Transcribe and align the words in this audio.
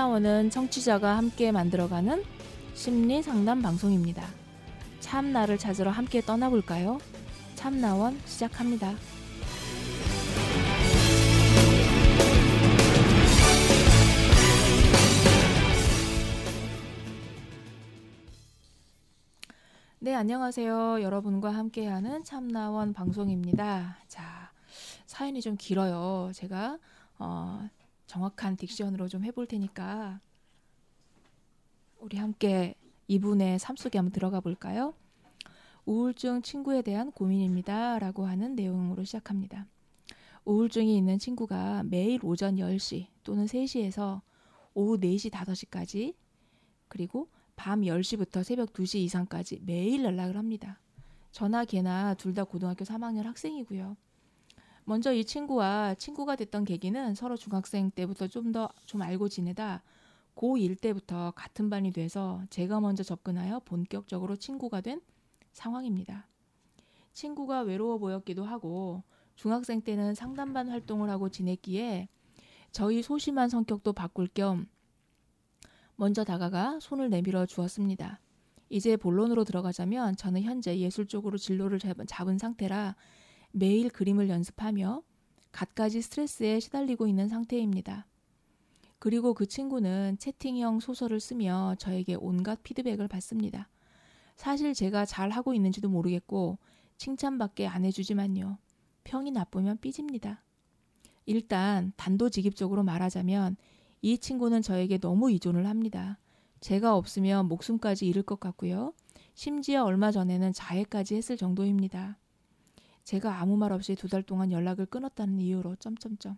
참나원은 0.00 0.48
청취자가 0.48 1.18
함께 1.18 1.52
만들어가는 1.52 2.24
심리 2.72 3.22
상담 3.22 3.60
방송입니다. 3.60 4.26
참나를 5.00 5.58
찾으러 5.58 5.90
함께 5.90 6.22
떠나볼까요? 6.22 6.98
참나원 7.54 8.18
시작합니다. 8.24 8.94
네, 19.98 20.14
안녕하세요. 20.14 21.02
여러분과 21.02 21.50
함께하는 21.50 22.24
참나원 22.24 22.94
방송입니다. 22.94 23.98
자, 24.08 24.50
사연이 25.04 25.42
좀 25.42 25.56
길어요. 25.58 26.30
제가 26.32 26.78
어, 27.18 27.68
정확한 28.10 28.56
딕션으로 28.56 29.08
좀 29.08 29.24
해볼 29.24 29.46
테니까 29.46 30.20
우리 32.00 32.16
함께 32.16 32.74
이분의 33.06 33.60
삶 33.60 33.76
속에 33.76 33.98
한번 33.98 34.10
들어가 34.10 34.40
볼까요? 34.40 34.94
우울증 35.86 36.42
친구에 36.42 36.82
대한 36.82 37.12
고민입니다. 37.12 38.00
라고 38.00 38.26
하는 38.26 38.56
내용으로 38.56 39.04
시작합니다. 39.04 39.68
우울증이 40.44 40.96
있는 40.96 41.20
친구가 41.20 41.84
매일 41.84 42.18
오전 42.24 42.56
10시 42.56 43.06
또는 43.22 43.44
3시에서 43.44 44.22
오후 44.74 44.98
4시, 44.98 45.30
5시까지 45.30 46.16
그리고 46.88 47.28
밤 47.54 47.82
10시부터 47.82 48.42
새벽 48.42 48.72
2시 48.72 48.98
이상까지 48.98 49.60
매일 49.62 50.02
연락을 50.02 50.36
합니다. 50.36 50.80
저나 51.30 51.64
걔나 51.64 52.14
둘 52.14 52.34
다 52.34 52.42
고등학교 52.42 52.84
3학년 52.84 53.22
학생이고요. 53.22 53.96
먼저 54.84 55.12
이 55.12 55.24
친구와 55.24 55.94
친구가 55.94 56.36
됐던 56.36 56.64
계기는 56.64 57.14
서로 57.14 57.36
중학생 57.36 57.90
때부터 57.90 58.26
좀 58.26 58.52
더좀 58.52 58.76
좀 58.86 59.02
알고 59.02 59.28
지내다 59.28 59.82
고1 60.34 60.80
때부터 60.80 61.32
같은 61.32 61.70
반이 61.70 61.92
돼서 61.92 62.42
제가 62.50 62.80
먼저 62.80 63.02
접근하여 63.02 63.60
본격적으로 63.60 64.36
친구가 64.36 64.80
된 64.80 65.00
상황입니다. 65.52 66.26
친구가 67.12 67.62
외로워 67.62 67.98
보였기도 67.98 68.44
하고 68.44 69.02
중학생 69.34 69.80
때는 69.80 70.14
상담반 70.14 70.68
활동을 70.68 71.10
하고 71.10 71.28
지냈기에 71.28 72.08
저희 72.72 73.02
소심한 73.02 73.48
성격도 73.48 73.92
바꿀 73.92 74.28
겸 74.28 74.68
먼저 75.96 76.24
다가가 76.24 76.78
손을 76.80 77.10
내밀어 77.10 77.46
주었습니다. 77.46 78.20
이제 78.70 78.96
본론으로 78.96 79.44
들어가자면 79.44 80.16
저는 80.16 80.42
현재 80.42 80.78
예술 80.78 81.06
쪽으로 81.06 81.36
진로를 81.36 81.80
잡은 82.06 82.38
상태라 82.38 82.94
매일 83.52 83.90
그림을 83.90 84.28
연습하며 84.28 85.02
갖가지 85.52 86.02
스트레스에 86.02 86.60
시달리고 86.60 87.06
있는 87.06 87.28
상태입니다. 87.28 88.06
그리고 88.98 89.34
그 89.34 89.46
친구는 89.46 90.18
채팅형 90.18 90.80
소설을 90.80 91.20
쓰며 91.20 91.74
저에게 91.78 92.14
온갖 92.14 92.62
피드백을 92.62 93.08
받습니다. 93.08 93.68
사실 94.36 94.74
제가 94.74 95.04
잘 95.06 95.30
하고 95.30 95.54
있는지도 95.54 95.88
모르겠고 95.88 96.58
칭찬밖에 96.98 97.66
안 97.66 97.84
해주지만요. 97.84 98.58
평이 99.04 99.30
나쁘면 99.30 99.78
삐집니다. 99.80 100.42
일단 101.26 101.92
단도직입적으로 101.96 102.82
말하자면 102.82 103.56
이 104.02 104.18
친구는 104.18 104.62
저에게 104.62 104.98
너무 104.98 105.30
의존을 105.30 105.66
합니다. 105.66 106.18
제가 106.60 106.94
없으면 106.94 107.48
목숨까지 107.48 108.06
잃을 108.06 108.22
것 108.22 108.38
같고요. 108.38 108.92
심지어 109.34 109.84
얼마 109.84 110.10
전에는 110.10 110.52
자해까지 110.52 111.16
했을 111.16 111.36
정도입니다. 111.36 112.18
제가 113.10 113.40
아무 113.40 113.56
말 113.56 113.72
없이 113.72 113.96
두 113.96 114.06
달 114.06 114.22
동안 114.22 114.52
연락을 114.52 114.86
끊었다는 114.86 115.40
이유로 115.40 115.74
점점점. 115.76 116.36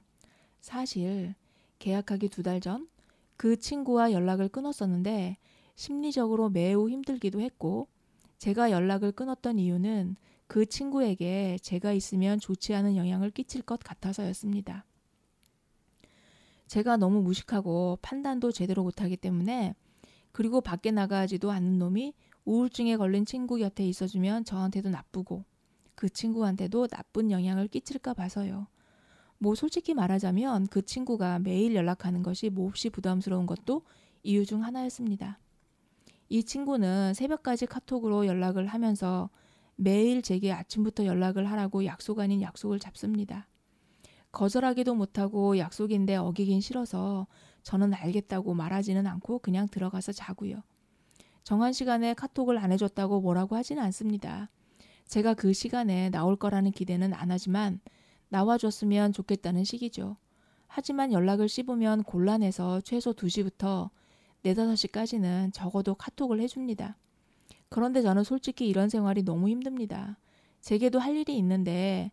사실 0.62 1.34
계약하기 1.78 2.31
두 2.31 2.43
달 2.43 2.60
전 2.60 2.88
그 3.37 3.59
친구와 3.59 4.12
연락을 4.12 4.49
끊었었는데 4.49 5.37
심리적으로 5.75 6.49
매우 6.49 6.88
힘들기도 6.88 7.43
했고 7.43 7.88
제가 8.38 8.71
연락을 8.71 9.12
끊었던 9.12 9.59
이유는 9.59 10.16
그 10.47 10.65
친구에게 10.65 11.59
제가 11.60 11.93
있으면 11.93 12.41
좋지 12.41 12.75
않은 12.75 12.97
영향을 12.97 13.31
끼칠 13.33 13.60
것 13.60 13.78
같아서였습니다. 13.81 14.87
제가 16.69 16.97
너무 16.97 17.21
무식하고 17.21 17.99
판단도 18.00 18.50
제대로 18.50 18.83
못하기 18.83 19.19
때문에 19.19 19.75
그리고 20.31 20.62
밖에 20.62 20.91
나가지도 20.91 21.50
않는 21.50 21.78
놈이 21.78 22.15
우울증에 22.47 22.97
걸린 22.97 23.27
친구 23.27 23.59
곁에 23.59 23.87
있어주면 23.87 24.47
저한테도 24.47 24.89
나쁘고 24.89 25.44
그 26.03 26.09
친구한테도 26.09 26.89
나쁜 26.89 27.31
영향을 27.31 27.69
끼칠까 27.69 28.15
봐서요. 28.15 28.67
뭐 29.39 29.55
솔직히 29.55 29.95
말하자면 29.95 30.67
그 30.67 30.83
친구가 30.83 31.39
매일 31.39 31.77
연락하는 31.77 32.25
것이 32.25 32.51
몹시 32.51 32.91
부담스러운 32.91 33.47
것도 33.47 33.83
이유 34.25 34.45
중 34.45 34.65
하나였습니다. 34.65 35.39
이 36.29 36.43
친구는 36.43 37.15
새벽까지 37.15 37.67
카톡으로 37.67 38.27
연락을 38.27 38.67
하면서 38.67 39.31
매일 39.77 40.23
제게 40.23 40.51
아침부터 40.51 41.07
연락을 41.07 41.49
하라고 41.49 41.85
약속 41.85 42.19
아닌 42.19 42.43
약속을 42.43 42.81
잡습니다. 42.81 43.47
거절하기도 44.33 44.97
못하고 44.97 45.57
약속인데 45.57 46.17
어기긴 46.17 46.61
싫어서 46.61 47.29
저는 47.63 47.95
알겠다고 47.95 48.55
말하지는 48.55 49.07
않고 49.07 49.39
그냥 49.39 49.69
들어가서 49.69 50.11
자고요. 50.11 50.65
정한 51.45 51.73
시간에 51.73 52.13
카톡을 52.15 52.59
안 52.59 52.73
해줬다고 52.73 53.21
뭐라고 53.21 53.55
하지는 53.55 53.81
않습니다. 53.84 54.51
제가 55.07 55.35
그 55.35 55.53
시간에 55.53 56.11
나올 56.11 56.37
거라는 56.37 56.73
기대는 56.73 57.13
안 57.15 57.31
하지만 57.31 57.81
나와줬으면 58.29 59.13
좋겠다는 59.13 59.65
시기죠. 59.65 60.17
하지만 60.67 61.13
연락을 61.13 61.49
씹으면 61.49 62.03
곤란해서 62.03 62.81
최소 62.81 63.13
2시부터 63.13 63.91
4, 64.43 64.55
5시까지는 64.55 65.53
적어도 65.53 65.95
카톡을 65.95 66.41
해줍니다. 66.41 66.97
그런데 67.69 68.03
저는 68.03 68.25
솔직히 68.25 68.69
이런 68.69 68.89
생활이 68.89 69.23
너무 69.23 69.49
힘듭니다. 69.49 70.19
제게도 70.61 70.99
할 70.99 71.17
일이 71.17 71.37
있는데 71.39 72.11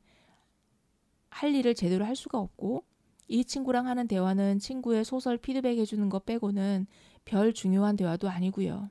할 1.30 1.56
일을 1.56 1.76
제대로 1.76 2.06
할 2.06 2.16
수가 2.16 2.40
없고 2.40 2.84
이 3.28 3.46
친구랑 3.46 3.88
하는 3.88 4.08
대화는 4.08 4.60
친구의 4.60 5.06
소설 5.06 5.38
피드백 5.38 5.78
해주는 5.78 6.10
것 6.10 6.26
빼고는 6.26 6.88
별 7.26 7.54
중요한 7.54 7.96
대화도 7.96 8.28
아니고요. 8.28 8.90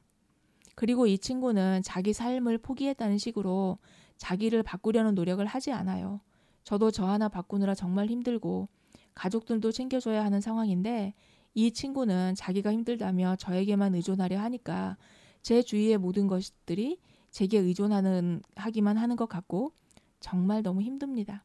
그리고 0.79 1.09
이 1.09 1.19
친구는 1.19 1.83
자기 1.83 2.13
삶을 2.13 2.59
포기했다는 2.59 3.19
식으로 3.19 3.79
자기를 4.17 4.63
바꾸려는 4.63 5.17
노력을 5.17 5.45
하지 5.45 5.73
않아요. 5.73 6.21
저도 6.63 6.93
저 6.93 7.05
하나 7.05 7.29
바꾸느라 7.29 7.75
정말 7.75 8.07
힘들고 8.07 8.69
가족들도 9.17 9.73
챙겨줘야 9.73 10.25
하는 10.25 10.41
상황인데 10.41 11.15
이 11.55 11.73
친구는 11.73 12.37
자기가 12.37 12.73
힘들다며 12.73 13.35
저에게만 13.41 13.97
의존하려 13.97 14.39
하니까 14.39 14.97
제 15.43 15.63
주위의 15.63 15.99
모든 15.99 16.29
것들이 16.29 17.01
제게 17.33 17.59
의존하는 17.59 18.41
하기만 18.55 18.99
하는 18.99 19.17
것 19.17 19.29
같고 19.29 19.73
정말 20.21 20.63
너무 20.63 20.83
힘듭니다. 20.83 21.45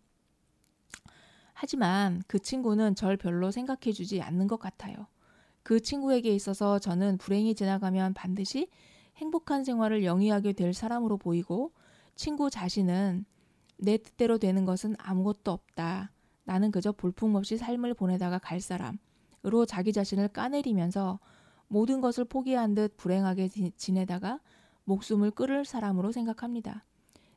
하지만 1.53 2.21
그 2.27 2.37
친구는 2.37 2.93
절 2.93 3.17
별로 3.17 3.49
생각해 3.49 3.93
주지 3.93 4.21
않는 4.21 4.45
것 4.45 4.59
같아요. 4.59 5.07
그 5.63 5.79
친구에게 5.79 6.29
있어서 6.35 6.77
저는 6.77 7.17
불행이 7.17 7.55
지나가면 7.55 8.13
반드시 8.13 8.69
행복한 9.23 9.63
생활을 9.63 10.03
영위하게 10.03 10.51
될 10.51 10.73
사람으로 10.73 11.15
보이고 11.15 11.71
친구 12.13 12.49
자신은 12.49 13.23
내 13.77 13.95
뜻대로 13.95 14.37
되는 14.37 14.65
것은 14.65 14.97
아무것도 14.99 15.49
없다. 15.49 16.11
나는 16.43 16.71
그저 16.71 16.91
볼품없이 16.91 17.55
삶을 17.55 17.93
보내다가 17.93 18.37
갈 18.37 18.59
사람으로 18.59 19.65
자기 19.65 19.93
자신을 19.93 20.27
까내리면서 20.27 21.19
모든 21.69 22.01
것을 22.01 22.25
포기한 22.25 22.75
듯 22.75 22.97
불행하게 22.97 23.47
지내다가 23.77 24.41
목숨을 24.83 25.31
끊을 25.31 25.63
사람으로 25.63 26.11
생각합니다. 26.11 26.83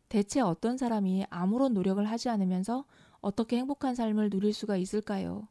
대체 0.08 0.40
어떤 0.40 0.76
사람이 0.76 1.26
아무런 1.30 1.72
노력을 1.72 2.04
하지 2.04 2.28
않으면서 2.28 2.84
어떻게 3.20 3.58
행복한 3.58 3.94
삶을 3.94 4.30
누릴 4.30 4.52
수가 4.52 4.76
있을까요? 4.76 5.46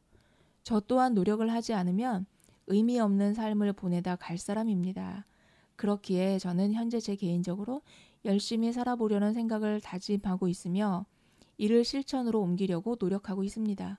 저 0.62 0.80
또한 0.80 1.14
노력을 1.14 1.50
하지 1.50 1.72
않으면 1.72 2.26
의미 2.66 3.00
없는 3.00 3.32
삶을 3.32 3.72
보내다 3.72 4.16
갈 4.16 4.36
사람입니다. 4.36 5.24
그렇기에 5.76 6.38
저는 6.38 6.72
현재 6.72 7.00
제 7.00 7.16
개인적으로 7.16 7.82
열심히 8.24 8.72
살아보려는 8.72 9.32
생각을 9.32 9.80
다짐하고 9.80 10.48
있으며 10.48 11.06
이를 11.58 11.84
실천으로 11.84 12.40
옮기려고 12.40 12.96
노력하고 12.98 13.44
있습니다. 13.44 13.98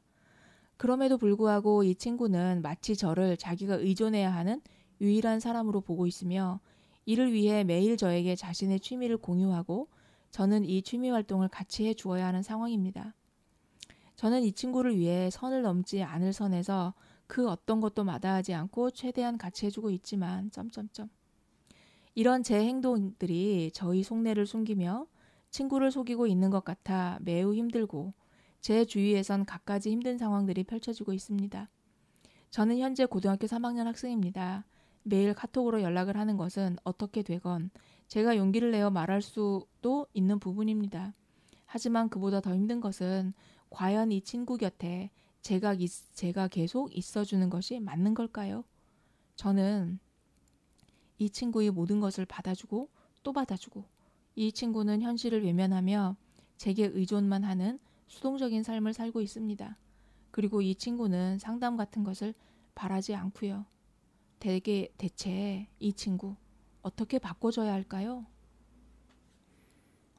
그럼에도 0.77 1.17
불구하고 1.17 1.83
이 1.83 1.95
친구는 1.95 2.61
마치 2.61 2.95
저를 2.95 3.37
자기가 3.37 3.75
의존해야 3.75 4.33
하는 4.33 4.61
유일한 5.01 5.39
사람으로 5.39 5.81
보고 5.81 6.05
있으며 6.05 6.59
이를 7.05 7.31
위해 7.31 7.63
매일 7.63 7.97
저에게 7.97 8.35
자신의 8.35 8.79
취미를 8.79 9.17
공유하고 9.17 9.87
저는 10.29 10.65
이 10.65 10.81
취미 10.81 11.09
활동을 11.09 11.47
같이 11.47 11.87
해 11.87 11.93
주어야 11.93 12.27
하는 12.27 12.43
상황입니다. 12.43 13.15
저는 14.15 14.43
이 14.43 14.51
친구를 14.51 14.97
위해 14.97 15.29
선을 15.29 15.61
넘지 15.61 16.03
않을 16.03 16.33
선에서 16.33 16.93
그 17.27 17.49
어떤 17.49 17.81
것도 17.81 18.03
마다하지 18.03 18.53
않고 18.53 18.91
최대한 18.91 19.37
같이 19.37 19.65
해주고 19.65 19.89
있지만 19.91 20.51
점점점 20.51 21.09
이런 22.17 22.41
제 22.41 22.59
행동들이 22.59 23.69
저희 23.75 24.01
속내를 24.01 24.47
숨기며 24.47 25.05
친구를 25.51 25.91
속이고 25.91 26.25
있는 26.25 26.49
것 26.49 26.65
같아 26.65 27.19
매우 27.21 27.53
힘들고 27.53 28.15
제 28.59 28.85
주위에선 28.85 29.45
갖가지 29.45 29.91
힘든 29.91 30.17
상황들이 30.17 30.63
펼쳐지고 30.63 31.13
있습니다. 31.13 31.69
저는 32.49 32.79
현재 32.79 33.05
고등학교 33.05 33.45
3학년 33.45 33.83
학생입니다. 33.83 34.65
매일 35.03 35.35
카톡으로 35.35 35.83
연락을 35.83 36.17
하는 36.17 36.37
것은 36.37 36.77
어떻게 36.83 37.21
되건 37.21 37.69
제가 38.07 38.35
용기를 38.35 38.71
내어 38.71 38.89
말할 38.89 39.21
수도 39.21 40.07
있는 40.15 40.39
부분입니다. 40.39 41.13
하지만 41.67 42.09
그보다 42.09 42.41
더 42.41 42.55
힘든 42.55 42.81
것은 42.81 43.35
과연 43.69 44.11
이 44.11 44.21
친구 44.21 44.57
곁에 44.57 45.11
제가, 45.43 45.75
제가 46.13 46.47
계속 46.47 46.97
있어주는 46.97 47.47
것이 47.51 47.79
맞는 47.79 48.15
걸까요? 48.15 48.63
저는 49.35 49.99
이 51.17 51.29
친구의 51.29 51.71
모든 51.71 51.99
것을 51.99 52.25
받아주고 52.25 52.89
또 53.23 53.33
받아주고 53.33 53.83
이 54.35 54.51
친구는 54.51 55.01
현실을 55.01 55.43
외면하며 55.43 56.15
제게 56.57 56.85
의존만 56.85 57.43
하는 57.43 57.79
수동적인 58.07 58.63
삶을 58.63 58.93
살고 58.93 59.21
있습니다. 59.21 59.77
그리고 60.31 60.61
이 60.61 60.75
친구는 60.75 61.39
상담 61.39 61.75
같은 61.75 62.03
것을 62.03 62.33
바라지 62.75 63.15
않고요. 63.15 63.65
대개 64.39 64.89
대체 64.97 65.67
이 65.79 65.93
친구 65.93 66.35
어떻게 66.83 67.17
바꿔줘야 67.17 67.73
할까요? 67.73 68.25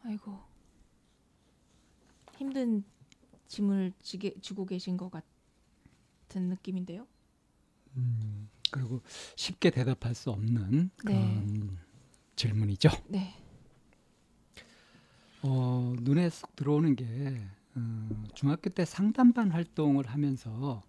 아이고 0.03 0.39
힘든 2.37 2.85
짐을 3.47 3.93
지게, 4.03 4.35
지고 4.41 4.67
계신 4.67 4.97
것 4.97 5.11
같은 5.11 6.49
느낌인데요. 6.49 7.07
음, 7.97 8.49
그리고 8.71 9.03
쉽게 9.37 9.71
대답할 9.71 10.15
수 10.15 10.31
없는 10.31 10.91
그런 10.97 11.47
네. 11.47 11.69
질문이죠. 12.37 12.89
네. 13.09 13.35
어, 15.43 15.95
눈에 16.01 16.31
쏙 16.31 16.55
들어오는 16.57 16.97
게 16.97 17.43
어, 17.75 18.25
중학교 18.35 18.71
때 18.71 18.85
상담반 18.85 19.51
활동을 19.51 20.07
하면서 20.07 20.83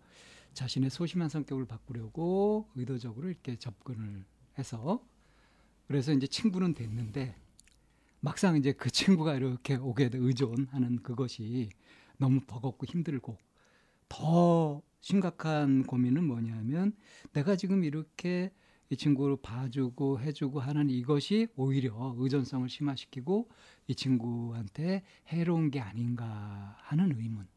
자신의 0.54 0.90
소심한 0.90 1.30
성격을 1.30 1.66
바꾸려고 1.66 2.68
의도적으로 2.76 3.30
이렇게 3.30 3.56
접근을 3.56 4.26
해서 4.58 5.04
그래서 5.88 6.12
이제 6.12 6.28
친구는 6.28 6.74
됐는데 6.74 7.36
막상 8.20 8.58
이제 8.58 8.74
그 8.74 8.90
친구가 8.90 9.36
이렇게 9.36 9.76
오게 9.76 10.10
의존하는 10.14 11.02
그것이 11.02 11.70
너무 12.18 12.42
버겁고 12.42 12.86
힘들고 12.86 13.38
더 14.10 14.81
심각한 15.01 15.84
고민은 15.84 16.24
뭐냐면 16.25 16.94
내가 17.34 17.56
지금 17.56 17.84
이렇게 17.84 18.51
이 18.90 18.98
친구를 18.98 19.38
봐주고 19.42 20.19
해주고 20.19 20.60
하는 20.60 20.90
이것이 20.90 21.48
오히려 21.56 22.16
의존성을 22.18 22.68
심화시키고 22.68 23.50
이 23.88 23.96
친구한테 23.96 25.04
해로운 25.28 25.69
게 25.69 25.80
아닌가 25.80 26.75
하는 26.80 27.12
의문. 27.16 27.48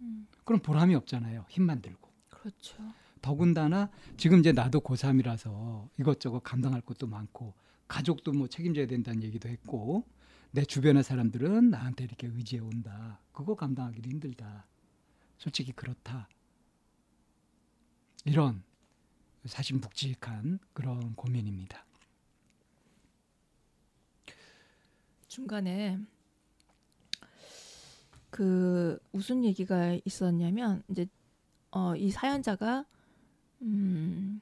음. 0.00 0.28
그럼 0.44 0.60
보람이 0.60 0.94
없잖아요. 0.94 1.46
힘만 1.48 1.82
들고. 1.82 2.10
그렇죠. 2.28 2.76
더군다나 3.20 3.90
지금 4.16 4.40
이제 4.40 4.52
나도 4.52 4.80
고3이라서 4.80 5.88
이것저것 5.98 6.40
감당할 6.40 6.80
것도 6.80 7.06
많고 7.06 7.54
가족도 7.88 8.32
뭐 8.32 8.48
책임져야 8.48 8.86
된다는 8.86 9.22
얘기도 9.22 9.48
했고 9.48 10.04
내 10.50 10.64
주변의 10.64 11.02
사람들은 11.02 11.70
나한테 11.70 12.04
이렇게 12.04 12.26
의지해 12.26 12.60
온다. 12.60 13.20
그거 13.32 13.54
감당하기도 13.54 14.10
힘들다. 14.10 14.66
솔직히 15.42 15.72
그렇다. 15.72 16.28
이런 18.24 18.62
사실 19.44 19.74
묵직한 19.74 20.60
그런 20.72 21.16
고민입니다. 21.16 21.84
중간에 25.26 25.98
그 28.30 29.00
무슨 29.10 29.42
얘기가 29.44 29.98
있었냐면 30.04 30.84
이제 30.88 31.08
어, 31.72 31.96
이 31.96 32.12
사연자가 32.12 32.86
음, 33.62 34.40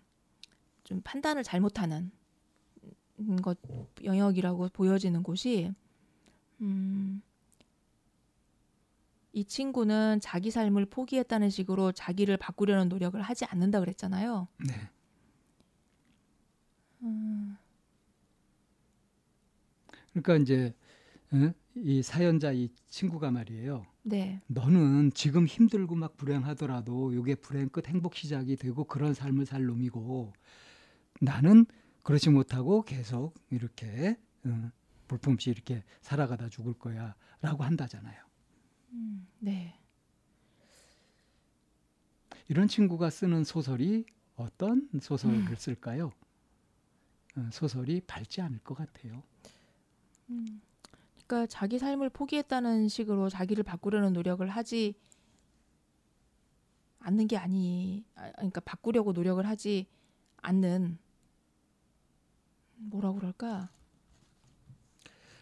좀 0.85 1.01
판단을 1.01 1.45
잘못하는 1.45 2.11
것 3.41 3.57
영역이라고 4.05 4.69
보여지는 4.69 5.23
곳이 5.23 5.73
음, 6.61 7.23
이 9.33 9.45
친구는 9.45 10.21
자기 10.21 10.51
삶을 10.51 10.87
포기했다는 10.87 11.51
식으로 11.51 11.93
자기를 11.93 12.37
바꾸려는 12.37 12.89
노력을 12.89 13.21
하지 13.21 13.45
않는다 13.45 13.81
그랬잖아요. 13.81 14.49
네. 14.67 14.75
음. 17.03 17.57
그러니까 20.13 20.37
이제 20.37 20.75
응? 21.33 21.53
이 21.77 22.03
사연자 22.03 22.53
이 22.53 22.69
친구가 22.89 23.31
말이에요. 23.31 23.87
네. 24.03 24.41
너는 24.49 25.13
지금 25.15 25.47
힘들고 25.47 25.95
막 25.95 26.17
불행하더라도 26.17 27.13
이게 27.13 27.35
불행 27.35 27.69
끝 27.69 27.89
행복 27.89 28.17
시작이 28.17 28.57
되고 28.57 28.85
그런 28.85 29.15
삶을 29.15 29.47
살 29.47 29.65
놈이고 29.65 30.33
나는 31.21 31.67
그렇지 32.03 32.31
못하고 32.31 32.83
계속 32.83 33.35
이렇게 33.51 34.17
응, 34.47 34.73
볼품없이 35.07 35.51
이렇게 35.51 35.85
살아가다 36.01 36.49
죽을 36.49 36.75
거야라고 36.75 37.63
한다잖아요. 37.63 38.30
음, 38.93 39.27
네. 39.39 39.75
이런 42.49 42.67
친구가 42.67 43.11
쓰는 43.11 43.45
소설이 43.45 44.05
어떤 44.37 44.89
소설을 45.01 45.37
음. 45.37 45.55
쓸까요? 45.57 46.13
어, 47.37 47.49
소설이 47.53 48.01
밝지 48.01 48.41
않을 48.41 48.59
것 48.61 48.75
같아요. 48.75 49.23
음, 50.31 50.61
그러니까 51.27 51.47
자기 51.47 51.79
삶을 51.79 52.11
포기했다는 52.11 52.89
식으로 52.89 53.29
자기를 53.29 53.63
바꾸려는 53.63 54.13
노력을 54.13 54.47
하지 54.49 54.95
않는 57.01 57.29
게 57.29 57.37
아니, 57.37 58.05
아, 58.15 58.31
그러니까 58.33 58.61
바꾸려고 58.61 59.13
노력을 59.13 59.45
하지 59.47 59.87
않는 60.39 60.99
뭐라 62.77 63.13
그럴까? 63.13 63.71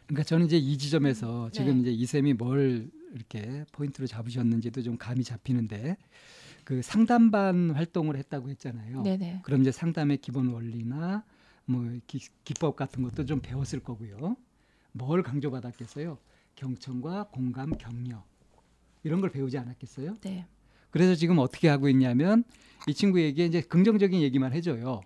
그러니까 0.06 0.24
저는 0.24 0.46
이제 0.46 0.56
이 0.56 0.76
지점에서 0.76 1.46
음, 1.46 1.50
지금 1.52 1.74
네. 1.74 1.80
이제 1.80 1.92
이 1.92 2.06
쌤이 2.06 2.34
뭘 2.34 2.90
이렇게 3.14 3.64
포인트로 3.72 4.06
잡으셨는지도 4.06 4.82
좀 4.82 4.96
감이 4.96 5.24
잡히는데 5.24 5.96
그 6.64 6.82
상담반 6.82 7.70
활동을 7.70 8.16
했다고 8.16 8.50
했잖아요. 8.50 9.02
네네. 9.02 9.40
그럼 9.42 9.62
이제 9.62 9.72
상담의 9.72 10.18
기본 10.18 10.48
원리나 10.48 11.24
뭐 11.64 11.84
기, 12.06 12.20
기법 12.44 12.76
같은 12.76 13.02
것도 13.02 13.24
좀 13.24 13.40
배웠을 13.40 13.80
거고요. 13.80 14.36
뭘 14.92 15.22
강조받았겠어요? 15.22 16.18
경청과 16.56 17.28
공감, 17.30 17.70
격려 17.70 18.24
이런 19.04 19.20
걸 19.20 19.30
배우지 19.30 19.56
않았겠어요? 19.58 20.16
네. 20.22 20.46
그래서 20.90 21.14
지금 21.14 21.38
어떻게 21.38 21.68
하고 21.68 21.88
있냐면 21.88 22.44
이 22.86 22.94
친구에게 22.94 23.44
이제 23.44 23.60
긍정적인 23.60 24.20
얘기만 24.22 24.52
해줘요. 24.52 25.00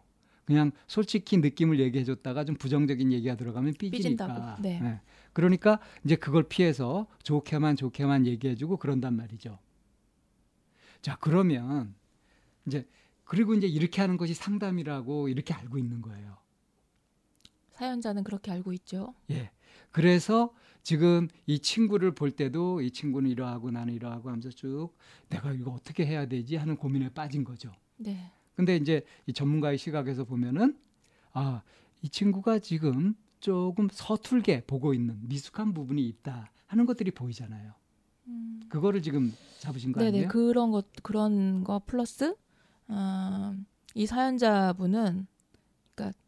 그냥 0.45 0.73
솔직히 0.87 1.37
느낌을 1.38 1.79
얘기해줬다가 1.81 2.45
좀 2.45 2.57
부정적인 2.57 3.12
얘기가 3.12 3.37
들어가면 3.37 3.75
삐지니까. 3.79 4.59
네. 4.61 4.81
네. 4.81 5.00
그러니까 5.33 5.79
이제 6.05 6.17
그걸 6.17 6.45
피해서 6.45 7.07
좋게만 7.23 7.77
좋게만 7.77 8.27
얘기해주고 8.27 8.77
그런단 8.77 9.17
말이죠. 9.17 9.59
자 11.01 11.17
그러면 11.21 11.95
이제 12.67 12.87
그리고 13.25 13.55
이제 13.55 13.67
이렇게 13.67 14.01
하는 14.01 14.17
것이 14.17 14.35
상담이라고 14.35 15.29
이렇게 15.29 15.55
알고 15.55 15.79
있는 15.79 16.03
거예요. 16.03 16.37
사연자는 17.71 18.25
그렇게 18.25 18.51
알고 18.51 18.73
있죠. 18.75 19.15
예. 19.31 19.51
그래서 19.91 20.55
지금 20.83 21.29
이 21.47 21.59
친구를 21.59 22.15
볼 22.15 22.31
때도 22.31 22.81
이 22.83 22.91
친구는 22.91 23.31
이러하고 23.31 23.71
나는 23.71 23.95
이러하고 23.95 24.29
하면서 24.29 24.51
쭉 24.51 24.91
내가 25.29 25.53
이거 25.53 25.71
어떻게 25.71 26.05
해야 26.05 26.27
되지 26.27 26.57
하는 26.57 26.77
고민에 26.77 27.09
빠진 27.11 27.45
거죠. 27.45 27.73
네. 27.97 28.31
근데 28.55 28.77
이제 28.77 29.05
이 29.27 29.33
전문가의 29.33 29.79
시각에서 29.79 30.25
보면은 30.25 30.79
아, 31.33 31.62
이 32.03 32.09
친구가 32.09 32.59
지금 32.59 33.15
조금 33.43 33.89
서툴게 33.93 34.65
보고 34.67 34.95
있는 34.95 35.19
미숙한 35.29 35.75
부분이 35.75 36.07
있다 36.09 36.51
하는 36.67 36.87
것들이 36.87 37.11
보이잖아요. 37.11 37.75
음. 38.29 38.61
그거를 38.69 39.03
지금 39.03 39.37
잡으신 39.59 39.93
거 39.93 40.01
네네, 40.01 40.09
아니에요? 40.09 40.29
그런 40.29 40.71
것 40.71 40.87
그런 41.03 41.65
거 41.65 41.81
플러스 41.85 42.35
어, 42.89 43.55
이 43.95 44.07
사연자분은 44.07 45.27
그러니까 45.95 46.19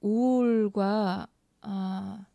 우울과 0.00 1.26
아, 1.62 2.26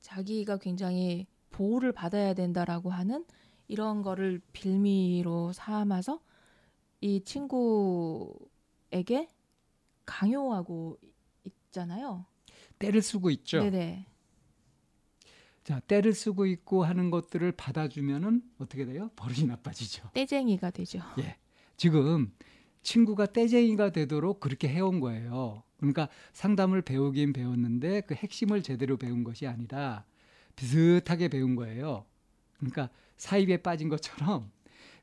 자기가 0.00 0.58
굉장히 0.58 1.26
보호를 1.50 1.92
받아야 1.92 2.34
된다라고 2.34 2.90
하는 2.90 3.24
이런 3.68 4.02
거를 4.02 4.40
빌미로 4.52 5.52
삼아서 5.52 6.20
이 7.00 7.22
친구에게 7.22 8.38
강요하고 10.06 10.98
있잖아요. 11.44 12.26
때를 12.78 13.02
쓰고 13.02 13.30
있죠. 13.30 13.60
네네. 13.60 14.06
자, 15.64 15.80
때를 15.80 16.14
쓰고 16.14 16.46
있고 16.46 16.84
하는 16.84 17.10
것들을 17.10 17.52
받아주면은 17.52 18.42
어떻게 18.58 18.86
돼요? 18.86 19.10
버릇이 19.16 19.46
나빠지죠. 19.46 20.10
떼쟁이가 20.14 20.70
되죠. 20.70 21.00
예. 21.18 21.36
지금 21.76 22.32
친구가 22.82 23.26
떼쟁이가 23.26 23.90
되도록 23.90 24.40
그렇게 24.40 24.68
해온 24.68 25.00
거예요. 25.00 25.62
그러니까 25.76 26.08
상담을 26.32 26.82
배우긴 26.82 27.32
배웠는데 27.32 28.00
그 28.02 28.14
핵심을 28.14 28.62
제대로 28.62 28.96
배운 28.96 29.24
것이 29.24 29.46
아니라 29.46 30.04
비슷하게 30.56 31.28
배운 31.28 31.54
거예요. 31.54 32.06
그러니까 32.56 32.88
사입에 33.16 33.58
빠진 33.58 33.88
것처럼 33.88 34.50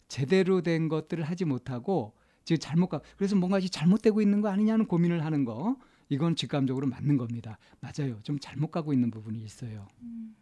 제대로 0.08 0.62
된 0.62 0.90
것들을 0.90 1.24
하지 1.24 1.46
못하고 1.46 2.14
지금 2.44 2.60
잘못 2.60 2.88
가 2.88 3.02
그래서 3.18 3.36
뭔가 3.36 3.60
잘못되고 3.60 4.22
있는 4.22 4.42
거 4.42 4.50
아니냐는 4.50 4.86
고민을 4.86 5.24
하는 5.24 5.46
거 5.46 5.78
이건 6.10 6.36
직감적으로 6.36 6.88
맞는 6.88 7.18
겁니다. 7.18 7.58
맞아요. 7.80 8.22
좀 8.24 8.40
잘못 8.40 8.72
가고 8.72 8.94
있는 8.94 9.10
부분이 9.12 9.44
있어요. 9.44 9.88
음. 10.02 10.36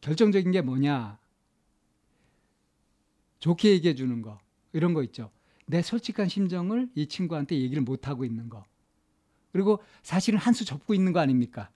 결정적인 0.00 0.50
게 0.52 0.60
뭐냐? 0.60 1.18
좋게 3.38 3.70
얘기해 3.72 3.94
주는 3.94 4.20
거. 4.22 4.38
이런 4.72 4.94
거 4.94 5.02
있죠. 5.04 5.30
내 5.66 5.82
솔직한 5.82 6.28
심정을 6.28 6.90
이 6.94 7.06
친구한테 7.06 7.56
얘기를 7.58 7.82
못 7.82 8.08
하고 8.08 8.24
있는 8.24 8.48
거. 8.48 8.64
그리고 9.52 9.82
사실은 10.02 10.38
한 10.38 10.54
수 10.54 10.64
접고 10.64 10.94
있는 10.94 11.12
거 11.12 11.20
아닙니까? 11.20 11.70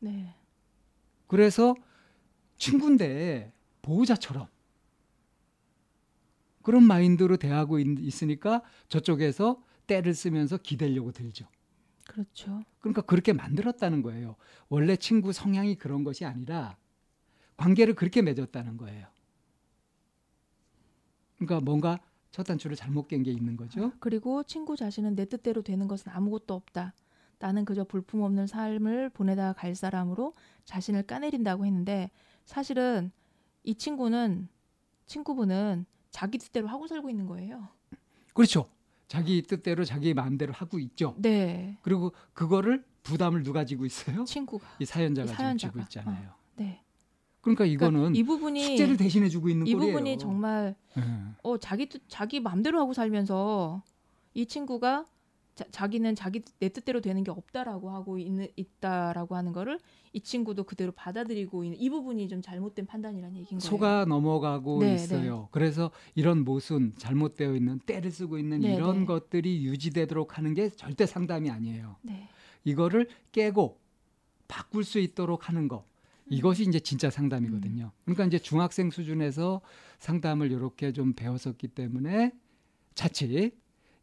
네. 0.00 0.34
그래서 1.26 1.74
친구인데 2.56 3.52
보호자처럼 3.82 4.46
그런 6.62 6.82
마인드로 6.84 7.36
대하고 7.36 7.78
있, 7.78 8.22
으니까 8.22 8.62
저쪽에서 8.88 9.62
때를 9.86 10.14
쓰면서 10.14 10.56
기대려고 10.58 11.12
들죠. 11.12 11.46
그렇죠. 12.08 12.62
그러니까 12.80 13.02
그렇게 13.02 13.32
만들었다는 13.32 14.02
거예요. 14.02 14.36
원래 14.68 14.96
친구 14.96 15.32
성향이 15.32 15.76
그런 15.76 16.04
것이 16.04 16.24
아니라 16.24 16.76
관계를 17.56 17.94
그렇게 17.94 18.22
맺었다는 18.22 18.76
거예요. 18.76 19.06
그러니까 21.36 21.60
뭔가 21.60 21.98
첫 22.30 22.44
단추를 22.44 22.76
잘못 22.76 23.08
깬 23.08 23.22
게 23.22 23.30
있는 23.30 23.56
거죠. 23.56 23.92
그리고 23.98 24.42
친구 24.42 24.76
자신은 24.76 25.14
내 25.16 25.24
뜻대로 25.24 25.62
되는 25.62 25.88
것은 25.88 26.12
아무것도 26.12 26.54
없다. 26.54 26.92
나는 27.38 27.64
그저 27.64 27.84
볼품없는 27.84 28.46
삶을 28.46 29.10
보내다 29.10 29.52
갈 29.52 29.74
사람으로 29.74 30.32
자신을 30.64 31.02
까내린다고 31.02 31.66
했는데 31.66 32.10
사실은 32.44 33.10
이 33.62 33.74
친구는 33.74 34.48
친구분은 35.06 35.86
자기 36.10 36.38
뜻대로 36.38 36.68
하고 36.68 36.86
살고 36.86 37.10
있는 37.10 37.26
거예요. 37.26 37.68
그렇죠. 38.32 38.68
자기 39.08 39.42
뜻대로 39.42 39.84
자기 39.84 40.14
마음대로 40.14 40.52
하고 40.52 40.78
있죠. 40.78 41.14
네. 41.18 41.78
그리고 41.82 42.12
그거를 42.32 42.84
부담을 43.02 43.42
누가 43.42 43.64
지고 43.64 43.86
있어요? 43.86 44.24
친구가. 44.24 44.66
이 44.80 44.84
사연자가, 44.84 45.30
이 45.30 45.34
사연자가. 45.34 45.72
지고 45.72 45.80
있잖아요. 45.82 46.28
어, 46.30 46.34
네. 46.56 46.82
그러니까 47.40 47.64
이거는 47.64 47.98
그러니까 48.00 48.18
이 48.18 48.22
부분이 48.24 48.64
숙제를 48.64 48.96
대신해 48.96 49.28
주고 49.28 49.48
있는 49.48 49.66
이 49.66 49.72
꼴이에요. 49.74 49.92
부분이 49.92 50.18
정말 50.18 50.74
네. 50.96 51.02
어 51.44 51.56
자기 51.58 51.88
뜻 51.88 52.02
자기 52.08 52.40
마음대로 52.40 52.80
하고 52.80 52.92
살면서 52.92 53.82
이 54.34 54.46
친구가 54.46 55.06
자, 55.56 55.86
기는 55.88 56.14
자기 56.14 56.42
내 56.58 56.68
뜻대로 56.68 57.00
되는 57.00 57.24
게 57.24 57.30
없다라고 57.30 57.90
하고 57.90 58.18
있는 58.18 58.46
있다라고 58.56 59.36
하는 59.36 59.52
거를 59.52 59.80
이 60.12 60.20
친구도 60.20 60.64
그대로 60.64 60.92
받아들이고 60.92 61.64
있는 61.64 61.80
이 61.80 61.88
부분이 61.88 62.28
좀 62.28 62.42
잘못된 62.42 62.84
판단이라는 62.84 63.36
얘기인 63.38 63.58
거예요. 63.58 63.70
속아 63.70 64.04
넘어가고 64.04 64.80
네, 64.80 64.94
있어요. 64.94 65.48
그래서 65.52 65.90
이런 66.14 66.44
모순, 66.44 66.92
잘못되어 66.98 67.56
있는 67.56 67.78
때를 67.78 68.10
쓰고 68.10 68.38
있는 68.38 68.60
네, 68.60 68.74
이런 68.74 69.00
네. 69.00 69.06
것들이 69.06 69.64
유지되도록 69.64 70.36
하는 70.36 70.52
게 70.52 70.68
절대 70.68 71.06
상담이 71.06 71.50
아니에요. 71.50 71.96
네. 72.02 72.28
이거를 72.64 73.08
깨고 73.32 73.80
바꿀 74.48 74.84
수 74.84 74.98
있도록 74.98 75.48
하는 75.48 75.68
거. 75.68 75.86
이것이 76.28 76.64
이제 76.64 76.80
진짜 76.80 77.08
상담이거든요. 77.08 77.92
그러니까 78.04 78.24
이제 78.26 78.38
중학생 78.38 78.90
수준에서 78.90 79.62
상담을 80.00 80.50
이렇게 80.50 80.92
좀 80.92 81.12
배웠었기 81.14 81.68
때문에 81.68 82.32
자칫 82.94 83.54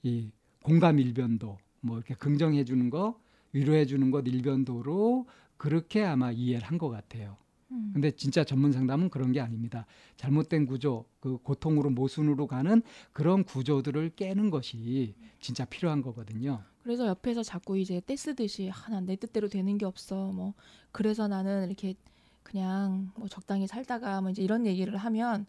이 0.03 0.31
공감 0.63 1.00
일변도 1.00 1.58
뭐 1.82 1.98
이렇게 1.98 2.13
긍정해 2.15 2.63
주는 2.63 2.89
거, 2.89 3.20
위로해 3.51 3.86
주는 3.86 4.10
것 4.12 4.25
일변도로 4.27 5.27
그렇게 5.58 6.03
아마 6.03 6.32
이해를 6.32 6.65
한 6.67 6.77
것 6.77 6.89
같아요. 6.89 7.38
음. 7.72 7.91
근데 7.93 8.12
진짜 8.12 8.43
전문 8.43 8.72
상담은 8.72 9.10
그런 9.10 9.32
게 9.32 9.39
아닙니다. 9.41 9.86
잘못된 10.17 10.65
구조, 10.65 11.05
그 11.20 11.38
고통으로 11.38 11.89
모순으로 11.91 12.48
가는 12.48 12.82
그런 13.12 13.43
구조들을 13.43 14.12
깨는 14.15 14.50
것이 14.50 15.15
진짜 15.39 15.65
필요한 15.65 16.01
거거든요. 16.01 16.63
그래서 16.84 17.08
옆에서 17.08 17.43
자꾸 17.43 17.77
이제 17.77 18.01
떼쓰듯이 18.05 18.70
하나내 18.70 19.15
뜻대로 19.15 19.48
되는 19.48 19.77
게 19.77 19.86
없어. 19.86 20.32
뭐 20.32 20.53
그래서 20.91 21.27
나는 21.27 21.67
이렇게 21.67 21.96
그냥 22.43 23.12
뭐 23.15 23.27
적당히 23.27 23.67
살다가 23.67 24.22
뭐 24.22 24.29
이제 24.32 24.41
이런 24.41 24.65
얘기를 24.65 24.98
하면 24.98 25.46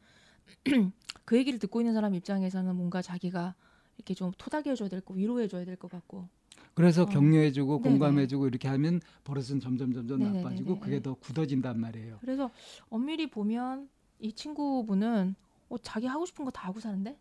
그 1.24 1.36
얘기를 1.36 1.58
듣고 1.58 1.80
있는 1.80 1.94
사람 1.94 2.14
입장에서는 2.14 2.76
뭔가 2.76 3.02
자기가 3.02 3.54
이렇게 3.96 4.14
좀 4.14 4.32
토닥여 4.38 4.74
줘야 4.74 4.88
될 4.88 5.00
거, 5.00 5.14
위로해 5.14 5.48
줘야 5.48 5.64
될 5.64 5.76
것 5.76 5.90
같고. 5.90 6.28
그래서 6.74 7.02
어. 7.02 7.06
격려해주고 7.06 7.82
네네. 7.82 7.88
공감해주고 7.98 8.48
이렇게 8.48 8.68
하면 8.68 9.00
버릇은 9.24 9.60
점점 9.60 9.92
점점 9.92 10.18
네네네네. 10.18 10.42
나빠지고 10.42 10.80
그게 10.80 11.00
더 11.00 11.14
굳어진단 11.14 11.78
말이에요. 11.78 12.18
그래서 12.20 12.50
엄밀히 12.88 13.28
보면 13.30 13.88
이 14.20 14.32
친구분은 14.32 15.34
어, 15.68 15.78
자기 15.78 16.06
하고 16.06 16.26
싶은 16.26 16.44
거 16.44 16.50
다 16.50 16.68
하고 16.68 16.80
사는데 16.80 17.16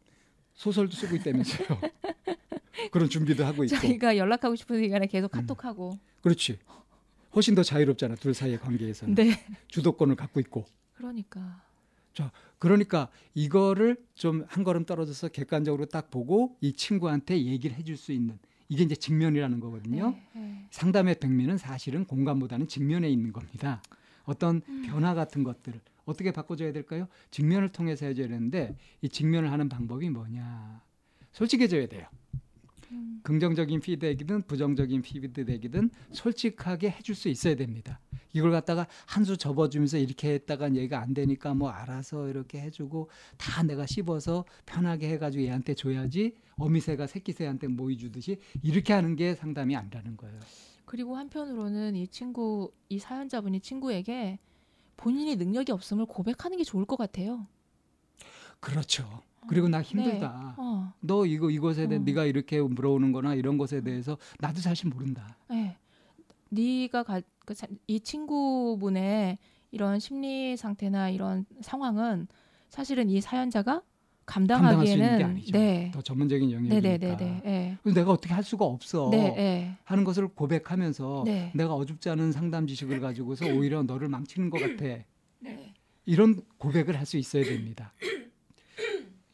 소설도 0.53 0.93
쓰고 0.95 1.15
있다면서요. 1.17 1.67
그런 2.91 3.09
준비도 3.09 3.45
하고 3.45 3.63
있고. 3.63 3.75
자기가 3.75 4.17
연락하고 4.17 4.55
싶은 4.55 4.79
시간에 4.81 5.07
계속 5.07 5.33
음. 5.35 5.41
카톡하고. 5.45 5.97
그렇지. 6.21 6.57
훨씬 7.35 7.55
더 7.55 7.63
자유롭잖아. 7.63 8.15
둘 8.15 8.33
사이의 8.33 8.59
관계에서는. 8.59 9.15
네. 9.15 9.31
주도권을 9.67 10.15
갖고 10.15 10.39
있고. 10.39 10.65
그러니까. 10.95 11.61
그러니까 12.63 13.09
이거를 13.33 13.97
좀 14.15 14.45
한 14.47 14.63
걸음 14.63 14.85
떨어져서 14.85 15.27
객관적으로 15.29 15.85
딱 15.85 16.09
보고 16.09 16.55
이 16.61 16.71
친구한테 16.71 17.43
얘기를 17.43 17.75
해줄 17.75 17.97
수 17.97 18.13
있는 18.13 18.39
이게 18.69 18.83
이제 18.83 18.95
직면이라는 18.95 19.59
거거든요. 19.59 20.11
네, 20.11 20.23
네. 20.33 20.67
상담의 20.71 21.19
백미는 21.19 21.57
사실은 21.57 22.05
공감보다는 22.05 22.67
직면에 22.69 23.09
있는 23.09 23.33
겁니다. 23.33 23.81
어떤 24.23 24.61
음. 24.69 24.83
변화 24.85 25.13
같은 25.13 25.43
것들을 25.43 25.81
어떻게 26.05 26.31
바꿔줘야 26.31 26.71
될까요? 26.71 27.09
직면을 27.31 27.69
통해서 27.73 28.05
해줘야 28.05 28.29
되는데 28.29 28.77
이 29.01 29.09
직면을 29.09 29.51
하는 29.51 29.67
방법이 29.67 30.09
뭐냐? 30.09 30.81
솔직해져야 31.33 31.87
돼요. 31.87 32.07
음. 32.93 33.19
긍정적인 33.23 33.79
피드백이든 33.79 34.43
부정적인 34.43 35.01
피드백이든 35.01 35.89
솔직하게 36.11 36.91
해줄 36.91 37.15
수 37.15 37.29
있어야 37.29 37.55
됩니다. 37.55 37.99
이걸 38.35 38.51
갖다가 38.51 38.87
한 39.05 39.23
수 39.23 39.37
접어주면서 39.37 39.97
이렇게 39.97 40.33
했다가 40.33 40.75
얘가 40.75 40.99
안 41.01 41.13
되니까 41.13 41.53
뭐 41.53 41.69
알아서 41.69 42.27
이렇게 42.29 42.59
해주고 42.61 43.09
다 43.37 43.63
내가 43.63 43.85
씹어서 43.85 44.45
편하게 44.65 45.09
해가지고 45.09 45.43
얘한테 45.43 45.73
줘야지 45.75 46.35
어미새가 46.57 47.07
새끼새한테 47.07 47.67
모이 47.67 47.97
주듯이 47.97 48.39
이렇게 48.61 48.93
하는 48.93 49.15
게 49.15 49.35
상담이 49.35 49.75
아니라는 49.75 50.17
거예요. 50.17 50.39
그리고 50.85 51.15
한편으로는 51.15 51.95
이 51.95 52.07
친구 52.07 52.71
이 52.89 52.99
사연자분이 52.99 53.59
친구에게 53.61 54.39
본인이 54.97 55.35
능력이 55.35 55.71
없음을 55.71 56.05
고백하는 56.05 56.57
게 56.57 56.63
좋을 56.63 56.85
것 56.85 56.97
같아요. 56.97 57.47
그렇죠. 58.59 59.21
그리고 59.47 59.67
나 59.67 59.81
힘들다. 59.81 60.55
네. 60.57 60.63
어, 60.63 60.93
너 61.01 61.25
이거 61.25 61.49
이것에 61.49 61.87
대해 61.87 61.99
어. 61.99 62.03
네가 62.03 62.25
이렇게 62.25 62.61
물어오는 62.61 63.11
거나 63.11 63.35
이런 63.35 63.57
것에 63.57 63.81
대해서 63.81 64.17
나도 64.39 64.59
사실 64.61 64.89
모른다. 64.89 65.37
네. 65.49 65.77
네가 66.49 67.03
가, 67.03 67.21
그 67.45 67.53
사- 67.53 67.67
이 67.87 67.99
친구분의 67.99 69.37
이런 69.71 69.99
심리 69.99 70.55
상태나 70.55 71.09
이런 71.09 71.45
상황은 71.61 72.27
사실은 72.69 73.09
이 73.09 73.21
사연자가 73.21 73.81
감당하기에는. 74.25 75.41
네. 75.51 75.91
더 75.93 76.01
전문적인 76.01 76.49
영역이니까. 76.51 76.81
네네네네. 76.81 77.41
네. 77.43 77.77
그래서 77.83 77.99
내가 77.99 78.11
어떻게 78.11 78.33
할 78.33 78.43
수가 78.43 78.65
없어. 78.65 79.09
네. 79.11 79.33
네. 79.35 79.77
하는 79.83 80.03
것을 80.05 80.27
고백하면서 80.29 81.23
네. 81.25 81.51
내가 81.53 81.73
어줍지 81.75 82.09
않은 82.09 82.31
상담 82.31 82.65
지식을 82.67 82.99
가지고서 83.01 83.45
오히려 83.47 83.83
너를 83.83 84.07
망치는 84.07 84.49
것 84.49 84.59
같아. 84.61 85.03
네. 85.39 85.73
이런 86.05 86.41
고백을 86.57 86.97
할 86.97 87.05
수 87.05 87.17
있어야 87.17 87.43
됩니다. 87.43 87.93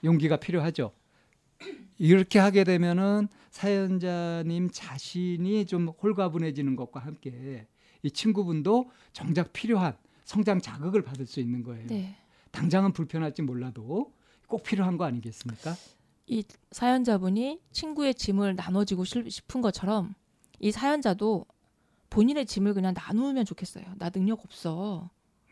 용기가 0.04 0.38
필요하죠. 0.38 0.92
이렇게 1.98 2.40
하게 2.40 2.64
되면은 2.64 3.28
사연자님 3.52 4.70
자신이 4.72 5.66
좀 5.66 5.90
홀가분해지는 5.90 6.76
것과 6.76 7.02
함께 7.02 7.68
이 8.04 8.12
친구분도 8.12 8.90
정작 9.12 9.52
필요한 9.52 9.98
성장 10.24 10.62
자극을 10.62 11.02
받을 11.02 11.26
수 11.26 11.40
있는 11.42 11.64
거예요. 11.64 11.88
네. 11.88 12.16
당장은 12.52 12.94
불편할지 12.94 13.42
몰라도 13.42 14.14
꼭 14.48 14.64
필요한 14.64 14.98
거 14.98 15.04
아니겠습니까? 15.06 15.76
이 16.28 16.44
사연자분이 16.72 17.60
친구의 17.72 18.14
짐을 18.16 18.56
나눠지고 18.56 19.04
싶- 19.04 19.30
싶은 19.30 19.62
것처럼 19.62 20.14
이 20.60 20.72
사연자도 20.72 21.46
본인의 22.10 22.46
짐을 22.46 22.74
그냥 22.74 22.94
나누면 22.96 23.46
좋겠어요. 23.46 23.84
나 23.98 24.10
능력 24.10 24.40
없어. 24.46 25.10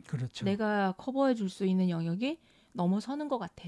그렇죠. 0.07 0.45
내가 0.45 0.93
커버해 0.97 1.35
줄 1.35 1.49
수 1.49 1.65
있는 1.65 1.89
영역이 1.89 2.39
넘어서는 2.73 3.27
것 3.27 3.37
같아. 3.39 3.63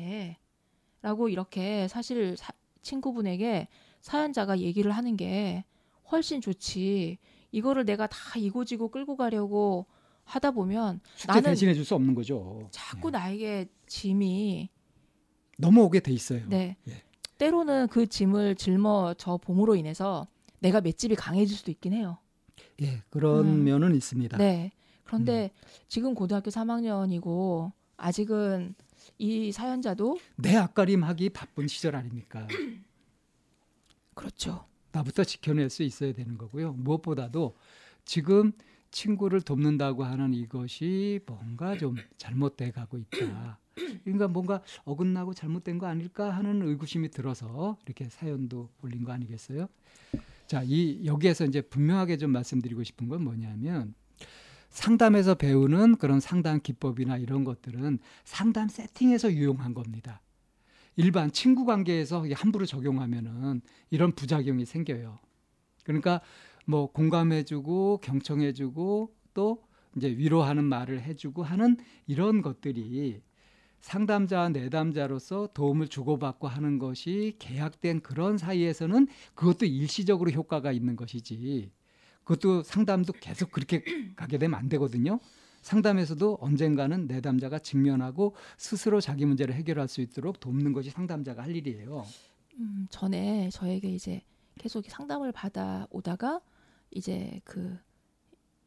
라고 1.02 1.30
이렇게 1.30 1.88
사실 1.88 2.36
사- 2.38 2.54
친구분에게 2.82 3.68
사연자가 4.02 4.60
얘기를 4.60 4.92
하는 4.92 5.16
게 5.18 5.64
훨씬 6.12 6.42
좋지. 6.42 7.18
이거를 7.52 7.86
내가 7.86 8.08
다 8.08 8.18
이고지고 8.38 8.90
끌고 8.90 9.16
가려고 9.18 9.86
하다 10.24 10.52
보면 10.52 11.00
나는 11.28 11.44
대신해 11.44 11.74
줄 11.74 11.84
수 11.86 11.96
없는 11.96 12.14
거죠. 12.14 12.68
자꾸 12.72 13.10
네. 13.12 13.18
나에게 13.18 13.68
짐이 13.88 14.70
넘어오게 15.58 16.02
돼 16.02 16.12
있어요. 16.12 16.48
네. 16.48 16.78
예. 16.88 17.04
때로는 17.38 17.88
그 17.88 18.06
짐을 18.08 18.56
짊어져 18.56 19.38
봄으로 19.38 19.76
인해서 19.76 20.28
내가 20.60 20.82
맷집이 20.82 21.16
강해질 21.16 21.56
수도 21.58 21.72
있긴 21.72 21.94
해요. 21.94 22.18
예, 22.82 23.02
그런 23.10 23.46
음. 23.46 23.64
면은 23.64 23.96
있습니다. 23.96 24.38
네. 24.38 24.72
그런데 25.06 25.52
지금 25.88 26.14
고등학교 26.14 26.52
3학년이고 26.52 27.72
아직은 27.98 28.76
이 29.20 29.52
사연자도 29.52 30.18
내 30.38 30.56
앞가림 30.56 31.04
하기 31.04 31.30
바쁜 31.30 31.68
시절 31.68 31.96
아닙니까? 31.98 32.48
그렇죠. 34.16 34.66
나부터 34.94 35.26
지켜낼 35.26 35.70
수 35.70 35.84
있어야 35.84 36.14
되는 36.14 36.38
거고요. 36.38 36.74
무엇보다도 36.74 37.56
지금 38.06 38.54
친구를 38.92 39.42
돕는다고 39.42 40.06
하는 40.06 40.34
이것이 40.34 41.20
뭔가 41.28 41.78
좀 41.78 41.96
잘못돼 42.18 42.72
가고 42.72 42.98
있다. 42.98 43.60
그러니까 44.04 44.28
뭔가 44.30 44.62
어긋나고 44.86 45.34
잘못된 45.34 45.78
거 45.78 45.88
아닐까 45.88 46.32
하는 46.32 46.62
의구심이 46.62 47.12
들어서 47.12 47.78
이렇게 47.86 48.10
사연도 48.10 48.70
올린 48.82 49.04
거 49.04 49.12
아니겠어요? 49.12 49.68
자, 50.48 50.64
이 50.66 51.06
여기에서 51.06 51.46
이제 51.46 51.62
분명하게 51.62 52.18
좀 52.18 52.32
말씀드리고 52.32 52.84
싶은 52.84 53.10
건 53.10 53.24
뭐냐면 53.24 53.94
상담에서 54.70 55.36
배우는 55.36 55.98
그런 55.98 56.20
상담 56.20 56.60
기법이나 56.62 57.18
이런 57.18 57.44
것들은 57.44 58.00
상담 58.24 58.68
세팅에서 58.68 59.34
유용한 59.34 59.74
겁니다. 59.74 60.22
일반 60.96 61.32
친구 61.32 61.66
관계에서 61.66 62.26
함부로 62.34 62.66
적용하면은 62.66 63.62
이런 63.90 64.12
부작용이 64.12 64.66
생겨요. 64.66 65.20
그러니까 65.84 66.22
뭐 66.66 66.92
공감해주고 66.92 68.02
경청해주고 68.04 69.16
또 69.34 69.64
이제 69.96 70.08
위로하는 70.10 70.64
말을 70.66 71.02
해주고 71.02 71.44
하는 71.44 71.78
이런 72.06 72.42
것들이 72.42 73.22
상담자와 73.80 74.50
내담자로서 74.50 75.50
도움을 75.54 75.88
주고받고 75.88 76.48
하는 76.48 76.80
것이 76.80 77.36
계약된 77.40 78.02
그런 78.02 78.38
사이에서는 78.38 79.08
그것도 79.36 79.66
일시적으로 79.66 80.32
효과가 80.32 80.72
있는 80.72 80.96
것이지 80.96 81.72
그것도 82.30 82.62
상담도 82.62 83.14
계속 83.14 83.52
그렇게 83.52 83.84
가게 84.16 84.38
되면 84.38 84.60
안 84.60 84.70
되거든요. 84.70 85.20
상담에서도 85.64 86.38
언젠가는 86.40 87.08
내담자가 87.08 87.58
직면하고 87.58 88.36
스스로 88.56 89.02
자기 89.02 89.26
문제를 89.26 89.56
해결할 89.56 89.88
수 89.88 90.02
있도록 90.02 90.40
돕는 90.40 90.74
것이 90.74 90.92
상담자가 90.92 91.42
할 91.42 91.56
일이에요. 91.56 92.06
음, 92.60 92.86
전에 92.92 93.50
저에게 93.50 93.90
이제 93.90 94.22
계속 94.60 94.86
상담을 94.86 95.32
받아 95.32 95.88
오다가 95.90 96.40
이제 96.92 97.42
그 97.44 97.80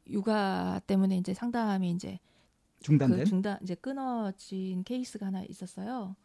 육아 0.08 0.80
때문에 0.88 1.16
이제 1.18 1.32
상담이 1.32 1.88
이제 1.92 2.18
중단된 2.80 3.20
그 3.20 3.24
중단 3.24 3.58
이제 3.62 3.76
끊어진 3.76 4.82
케이스가 4.82 5.26
하나 5.26 5.44
있었어요. 5.44 6.16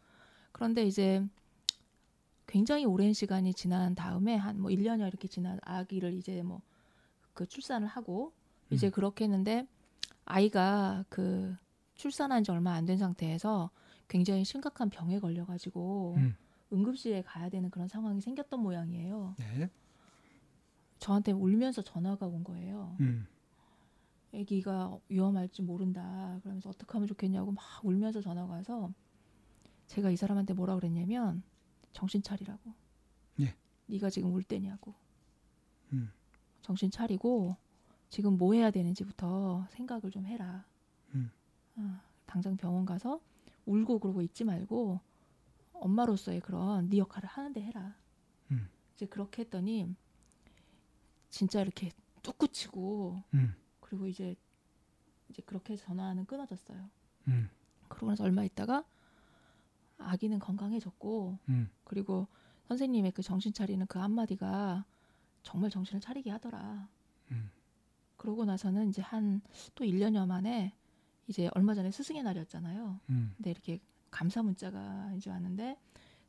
그런데 0.51 0.85
이제 0.85 1.23
굉장히 2.47 2.85
오랜 2.85 3.13
시간이 3.13 3.53
지난 3.53 3.93
다음에 3.93 4.35
한 4.35 4.57
뭐 4.57 4.71
1년여 4.71 5.07
이렇게 5.07 5.27
지난 5.27 5.59
아기를 5.61 6.15
이제 6.15 6.41
뭐 6.41 6.61
그 7.37 7.45
출산을 7.45 7.87
하고 7.87 8.33
이제 8.71 8.87
음. 8.87 8.91
그렇게 8.91 9.25
했는데 9.25 9.67
아이가 10.25 11.05
그 11.07 11.55
출산한 11.93 12.43
지 12.43 12.49
얼마 12.49 12.73
안 12.73 12.87
된 12.87 12.97
상태에서 12.97 13.69
굉장히 14.07 14.43
심각한 14.43 14.89
병에 14.89 15.19
걸려 15.19 15.45
가지고 15.45 16.15
음. 16.17 16.35
응급실에 16.73 17.21
가야 17.21 17.49
되는 17.49 17.69
그런 17.69 17.87
상황이 17.87 18.19
생겼던 18.21 18.59
모양이에요. 18.59 19.35
네. 19.37 19.69
저한테 20.97 21.31
울면서 21.31 21.83
전화가 21.83 22.25
온 22.25 22.43
거예요. 22.43 22.95
음. 23.01 23.27
아기가 24.33 24.97
위험할지 25.07 25.61
모른다. 25.61 26.39
그러면서 26.41 26.69
어떻게 26.69 26.91
하면 26.93 27.07
좋겠냐고 27.07 27.51
막 27.51 27.63
울면서 27.83 28.19
전화가 28.19 28.51
와서 28.51 28.91
제가 29.85 30.09
이 30.09 30.17
사람한테 30.17 30.53
뭐라 30.55 30.75
그랬냐면 30.75 31.43
정신 31.93 32.23
차리라고. 32.23 32.73
예. 33.41 33.55
네가 33.85 34.09
지금 34.09 34.33
울 34.33 34.41
때냐고. 34.43 34.95
음. 35.93 36.11
정신 36.67 36.91
차리고 36.91 37.55
지금 38.09 38.37
뭐 38.37 38.53
해야 38.53 38.71
되는지부터 38.71 39.67
생각을 39.69 40.11
좀 40.11 40.25
해라. 40.25 40.65
음. 41.15 41.31
어, 41.77 42.01
당장 42.25 42.57
병원 42.57 42.85
가서 42.85 43.21
울고 43.65 43.99
그러고 43.99 44.21
있지 44.21 44.43
말고 44.43 44.99
엄마로서의 45.71 46.41
그런 46.41 46.89
네 46.89 46.97
역할을 46.97 47.29
하는데 47.29 47.61
해라. 47.61 47.95
음. 48.51 48.67
이제 48.93 49.05
그렇게 49.05 49.43
했더니 49.43 49.95
진짜 51.29 51.61
이렇게 51.61 51.89
뚝 52.21 52.37
굳히고 52.37 53.23
음. 53.33 53.55
그리고 53.79 54.05
이제 54.05 54.35
이제 55.29 55.41
그렇게 55.45 55.77
전화는 55.77 56.25
끊어졌어요. 56.25 56.89
음. 57.29 57.49
그러고 57.87 58.07
나서 58.07 58.25
얼마 58.25 58.43
있다가 58.43 58.83
아기는 59.99 60.37
건강해졌고 60.39 61.39
음. 61.47 61.69
그리고 61.85 62.27
선생님의 62.67 63.13
그 63.13 63.21
정신 63.21 63.53
차리는 63.53 63.85
그 63.87 63.99
한마디가 63.99 64.83
정말 65.47 65.69
정신을 65.69 66.01
차리게 66.01 66.29
하더라. 66.31 66.89
음. 67.31 67.49
그러고 68.17 68.43
나서는 68.43 68.89
이제 68.89 69.01
한 69.01 69.41
또 69.75 69.85
1년여 69.85 70.27
만에 70.27 70.73
이제 71.27 71.49
얼마 71.53 71.73
전에 71.73 71.89
스승의 71.89 72.23
날이었잖아요. 72.23 72.99
음. 73.09 73.31
근데 73.37 73.51
이렇게 73.51 73.79
감사 74.11 74.43
문자가 74.43 75.09
이제 75.15 75.29
왔는데 75.29 75.77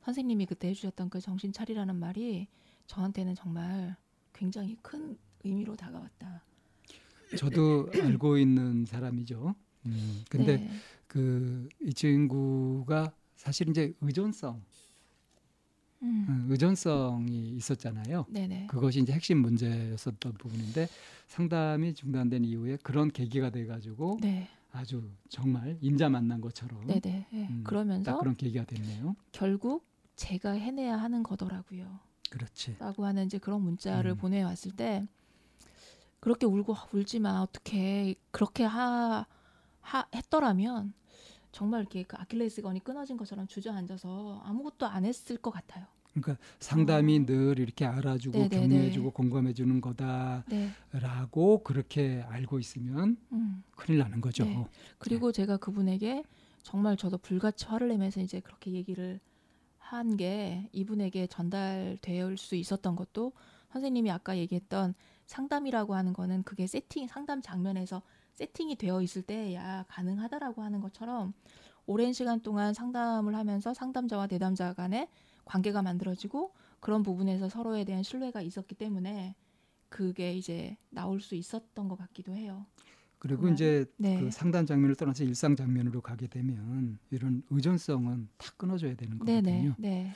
선생님이 0.02 0.46
그때 0.46 0.68
해주셨던 0.68 1.10
그 1.10 1.20
정신 1.20 1.52
차리라는 1.52 1.96
말이 1.96 2.46
저한테는 2.86 3.34
정말 3.34 3.96
굉장히 4.32 4.76
큰 4.82 5.18
의미로 5.42 5.74
다가왔다. 5.74 6.44
저도 7.36 7.90
알고 8.22 8.38
있는 8.38 8.84
사람이죠. 8.84 9.54
음. 9.86 10.24
근데 10.30 10.58
네. 10.58 10.70
그이 11.08 11.92
친구가 11.92 13.12
사실 13.34 13.68
이제 13.68 13.92
의존성, 14.00 14.62
음. 16.02 16.26
음, 16.28 16.46
의존성이 16.50 17.50
있었잖아요. 17.56 18.26
네네. 18.28 18.66
그것이 18.68 19.00
이제 19.00 19.12
핵심 19.12 19.38
문제였었던 19.38 20.34
부분인데 20.34 20.88
상담이 21.26 21.94
중단된 21.94 22.44
이후에 22.44 22.78
그런 22.82 23.10
계기가 23.10 23.50
돼가지고 23.50 24.18
네. 24.20 24.48
아주 24.70 25.10
정말 25.28 25.78
인자 25.80 26.08
만난 26.08 26.40
것처럼 26.40 26.86
네네. 26.86 27.26
네. 27.30 27.48
음, 27.50 27.64
그러면서 27.64 28.12
딱 28.12 28.18
그런 28.18 28.36
계기가 28.36 28.64
됐네요. 28.64 29.16
결국 29.32 29.86
제가 30.16 30.52
해내야 30.52 30.96
하는 30.96 31.22
거더라고요. 31.22 32.00
그렇지. 32.30 32.76
라고 32.78 33.06
하는 33.06 33.26
이제 33.26 33.38
그런 33.38 33.62
문자를 33.62 34.12
음. 34.12 34.16
보내왔을 34.16 34.72
때 34.72 35.06
그렇게 36.20 36.46
울고 36.46 36.74
울지 36.92 37.20
마 37.20 37.40
어떻게 37.40 38.14
그렇게 38.30 38.64
하, 38.64 39.26
하 39.80 40.06
했더라면 40.14 40.92
정말 41.52 41.80
이렇게 41.80 42.02
그 42.02 42.16
아킬레스건이 42.18 42.80
끊어진 42.84 43.16
것처럼 43.16 43.46
주저앉아서 43.46 44.42
아무것도 44.44 44.86
안 44.86 45.04
했을 45.04 45.36
것 45.36 45.50
같아요. 45.50 45.86
그러니까 46.12 46.36
상담이 46.58 47.18
어. 47.20 47.26
늘 47.26 47.58
이렇게 47.58 47.84
알아주고 47.84 48.36
네네네. 48.38 48.68
격려해주고 48.68 49.10
공감해주는 49.12 49.80
거다라고 49.80 50.42
네. 51.58 51.64
그렇게 51.64 52.24
알고 52.28 52.58
있으면 52.58 53.16
음. 53.32 53.62
큰일 53.76 53.98
나는 54.00 54.20
거죠. 54.20 54.44
네. 54.44 54.66
그리고 54.98 55.32
제가 55.32 55.58
그분에게 55.58 56.24
정말 56.62 56.96
저도 56.96 57.18
불같이 57.18 57.66
화를 57.66 57.88
내면서 57.88 58.20
이제 58.20 58.40
그렇게 58.40 58.72
얘기를 58.72 59.20
한 59.78 60.16
게 60.16 60.68
이분에게 60.72 61.28
전달될 61.28 62.36
수 62.36 62.56
있었던 62.56 62.94
것도 62.94 63.32
선생님이 63.72 64.10
아까 64.10 64.36
얘기했던 64.36 64.94
상담이라고 65.28 65.94
하는 65.94 66.12
거는 66.14 66.42
그게 66.42 66.66
세팅 66.66 67.06
상담 67.06 67.40
장면에서 67.42 68.02
세팅이 68.34 68.76
되어 68.76 69.02
있을 69.02 69.22
때야 69.22 69.84
가능하다라고 69.88 70.62
하는 70.62 70.80
것처럼 70.80 71.34
오랜 71.86 72.12
시간 72.12 72.40
동안 72.40 72.74
상담을 72.74 73.34
하면서 73.34 73.72
상담자와 73.72 74.26
내담자 74.26 74.72
간의 74.72 75.08
관계가 75.44 75.82
만들어지고 75.82 76.52
그런 76.80 77.02
부분에서 77.02 77.48
서로에 77.48 77.84
대한 77.84 78.02
신뢰가 78.02 78.40
있었기 78.42 78.74
때문에 78.74 79.34
그게 79.88 80.34
이제 80.34 80.76
나올 80.90 81.20
수 81.20 81.34
있었던 81.34 81.88
것 81.88 81.96
같기도 81.96 82.34
해요. 82.34 82.66
그리고 83.18 83.42
정말. 83.42 83.54
이제 83.54 83.84
네. 83.96 84.20
그 84.20 84.30
상담 84.30 84.64
장면을 84.64 84.94
떠나서 84.94 85.24
일상 85.24 85.56
장면으로 85.56 86.00
가게 86.00 86.26
되면 86.26 86.98
이런 87.10 87.42
의존성은 87.50 88.28
다 88.36 88.52
끊어줘야 88.56 88.94
되는 88.94 89.18
거거든요. 89.18 89.42
네네. 89.42 89.74
네. 89.76 90.12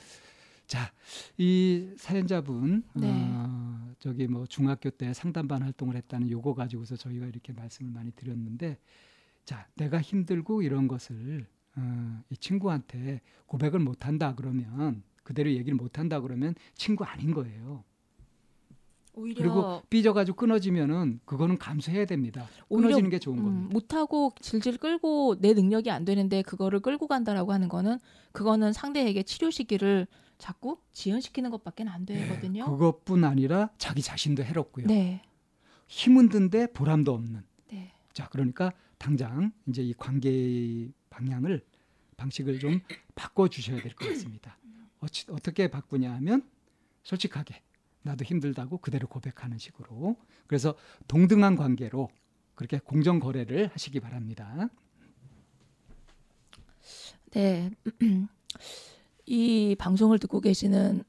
자, 0.67 0.91
이 1.37 1.93
사연자분 1.97 2.83
네. 2.93 3.09
어, 3.11 3.62
저기 4.03 4.27
뭐 4.27 4.45
중학교 4.45 4.89
때 4.89 5.13
상담반 5.13 5.61
활동을 5.61 5.95
했다는 5.95 6.29
요거 6.29 6.55
가지고서 6.55 6.97
저희가 6.97 7.25
이렇게 7.25 7.53
말씀을 7.53 7.89
많이 7.89 8.11
드렸는데, 8.11 8.77
자, 9.45 9.65
내가 9.75 10.01
힘들고 10.01 10.61
이런 10.61 10.89
것을 10.89 11.47
어, 11.77 12.21
이 12.29 12.35
친구한테 12.35 13.21
고백을 13.45 13.79
못 13.79 14.05
한다 14.05 14.35
그러면 14.35 15.03
그대로 15.23 15.49
얘기를 15.49 15.75
못 15.75 15.99
한다 15.99 16.19
그러면 16.19 16.53
친구 16.75 17.05
아닌 17.05 17.33
거예요. 17.33 17.85
오히려 19.13 19.41
그리고 19.41 19.81
삐져가지고 19.89 20.35
끊어지면은 20.35 21.21
그거는 21.23 21.57
감수해야 21.57 22.05
됩니다. 22.05 22.45
끊어지는 22.67 23.09
게 23.09 23.19
좋은 23.19 23.37
음, 23.37 23.43
겁니다. 23.45 23.73
못하고 23.73 24.33
질질 24.41 24.79
끌고 24.79 25.37
내 25.39 25.53
능력이 25.53 25.89
안 25.89 26.03
되는데 26.03 26.41
그거를 26.41 26.81
끌고 26.81 27.07
간다라고 27.07 27.53
하는 27.53 27.69
거는 27.69 27.99
그거는 28.33 28.73
상대에게 28.73 29.23
치료 29.23 29.49
시기를 29.49 30.07
자꾸 30.37 30.77
지연시키는 30.91 31.49
것밖에 31.51 31.83
안 31.87 32.05
되거든요. 32.05 32.65
그것뿐 32.65 33.23
아니라 33.23 33.69
자기 33.77 34.01
자신도 34.01 34.43
해롭고요. 34.43 34.87
네. 34.87 35.21
힘은 35.87 36.29
든데 36.29 36.67
보람도 36.73 37.13
없는. 37.13 37.43
네. 37.69 37.93
자, 38.13 38.27
그러니까 38.29 38.71
당장 38.97 39.51
이제 39.67 39.81
이 39.81 39.93
관계 39.93 40.89
방향을 41.09 41.65
방식을 42.17 42.59
좀 42.59 42.81
바꿔 43.15 43.47
주셔야 43.47 43.81
될 43.81 43.93
것 43.95 44.07
같습니다. 44.09 44.57
어찌, 44.99 45.25
어떻게 45.29 45.67
바꾸냐 45.67 46.11
하면 46.15 46.47
솔직하게 47.03 47.61
나도 48.03 48.23
힘들다고 48.25 48.77
그대로 48.77 49.07
고백하는 49.07 49.57
식으로 49.57 50.15
그래서 50.47 50.75
동등한 51.07 51.55
관계로 51.55 52.09
그렇게 52.55 52.79
공정 52.79 53.19
거래를 53.19 53.67
하시기 53.73 53.99
바랍니다. 53.99 54.69
네. 57.31 57.71
이 59.25 59.75
방송을 59.77 60.19
듣고 60.19 60.41
계시는 60.41 61.03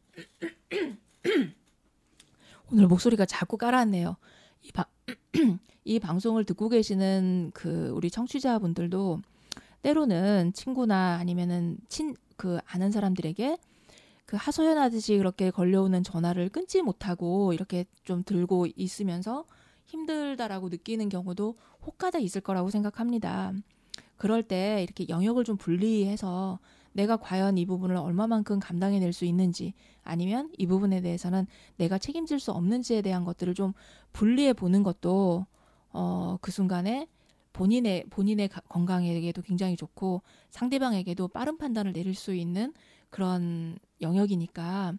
오늘 2.72 2.86
목소리가 2.86 3.26
자꾸 3.26 3.56
깔았네요. 3.56 4.16
이, 4.62 4.72
바, 4.72 4.86
이 5.84 5.98
방송을 5.98 6.44
듣고 6.44 6.68
계시는 6.68 7.50
그 7.54 7.90
우리 7.90 8.10
청취자분들도 8.10 9.20
때로는 9.82 10.52
친구나 10.54 11.16
아니면은 11.16 11.78
친 11.88 12.14
그 12.36 12.58
아는 12.66 12.90
사람들에게 12.90 13.58
그 14.26 14.36
하소연하듯이 14.36 15.18
그렇게 15.18 15.50
걸려오는 15.50 16.02
전화를 16.02 16.48
끊지 16.48 16.82
못하고 16.82 17.52
이렇게 17.52 17.84
좀 18.04 18.22
들고 18.24 18.66
있으면서 18.74 19.44
힘들다라고 19.86 20.70
느끼는 20.70 21.10
경우도 21.10 21.56
혹가다 21.86 22.18
있을 22.18 22.40
거라고 22.40 22.70
생각합니다. 22.70 23.52
그럴 24.16 24.42
때 24.42 24.82
이렇게 24.82 25.06
영역을 25.08 25.44
좀 25.44 25.56
분리해서 25.56 26.58
내가 26.94 27.16
과연 27.16 27.58
이 27.58 27.66
부분을 27.66 27.96
얼마만큼 27.96 28.60
감당해낼 28.60 29.12
수 29.12 29.24
있는지 29.24 29.74
아니면 30.02 30.50
이 30.56 30.66
부분에 30.66 31.00
대해서는 31.00 31.46
내가 31.76 31.98
책임질 31.98 32.40
수 32.40 32.52
없는지에 32.52 33.02
대한 33.02 33.24
것들을 33.24 33.54
좀 33.54 33.72
분리해 34.12 34.52
보는 34.52 34.82
것도 34.82 35.46
어, 35.92 36.38
그 36.40 36.50
순간에 36.50 37.08
본인의 37.52 38.06
본인의 38.10 38.48
건강에게도 38.68 39.42
굉장히 39.42 39.76
좋고 39.76 40.22
상대방에게도 40.50 41.28
빠른 41.28 41.58
판단을 41.58 41.92
내릴 41.92 42.14
수 42.14 42.34
있는 42.34 42.72
그런 43.10 43.78
영역이니까 44.00 44.94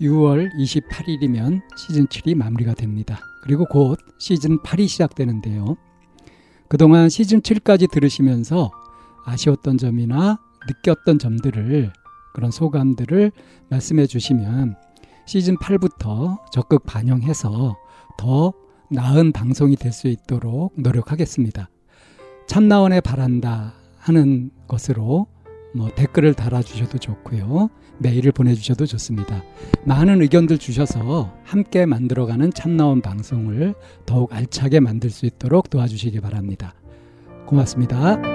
6월 0.01 0.51
28일이면 0.59 1.63
시즌 1.77 2.07
7이 2.07 2.35
마무리가 2.35 2.75
됩니다. 2.75 3.21
그리고 3.43 3.65
곧 3.65 3.99
시즌 4.19 4.59
8이 4.59 4.87
시작되는데요. 4.89 5.77
그동안 6.69 7.09
시즌 7.09 7.41
7까지 7.41 7.91
들으시면서 7.91 8.71
아쉬웠던 9.25 9.79
점이나 9.79 10.39
느꼈던 10.69 11.19
점들을 11.19 11.93
그런 12.35 12.51
소감들을 12.51 13.33
말씀해 13.71 14.07
주시면 14.07 14.77
시즌 15.27 15.57
8부터 15.57 16.39
적극 16.51 16.85
반영해서 16.85 17.77
더 18.19 18.53
나은 18.91 19.33
방송이 19.33 19.77
될 19.77 19.93
수 19.93 20.09
있도록 20.09 20.75
노력하겠습니다. 20.77 21.69
참나원에 22.47 23.01
바란다 23.01 23.75
하는 23.99 24.51
것으로 24.69 25.27
뭐 25.75 25.91
댓글을 25.95 26.35
달아주셔도 26.35 26.99
좋고요. 26.99 27.71
메일을 27.99 28.33
보내주셔도 28.33 28.87
좋습니다. 28.87 29.43
많은 29.85 30.21
의견들 30.23 30.59
주셔서 30.59 31.33
함께 31.45 31.87
만들어가는 31.87 32.53
참나원 32.53 33.01
방송을 33.01 33.75
더욱 34.07 34.35
알차게 34.35 34.81
만들 34.81 35.11
수 35.11 35.27
있도록 35.27 35.71
도와주시기 35.71 36.21
바랍니다. 36.21 36.75
고맙습니다. 37.47 38.32